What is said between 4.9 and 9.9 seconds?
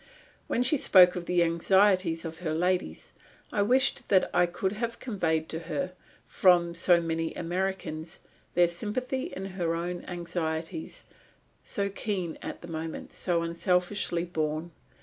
conveyed to her, from so many Americans, their sympathy in her